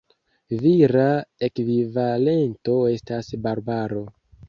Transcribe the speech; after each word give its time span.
Vira 0.63 1.03
ekvivalento 1.49 2.81
estas 2.97 3.33
Barbaro. 3.49 4.07